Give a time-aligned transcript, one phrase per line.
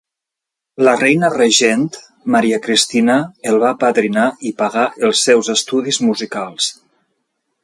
[0.85, 1.83] La reina regent,
[2.37, 3.19] Maria Cristina,
[3.53, 6.77] el va apadrinar i pagar els seus estudis musicals.